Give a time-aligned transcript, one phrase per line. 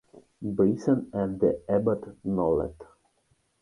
[0.41, 2.73] Brisson and the abbot Nollet.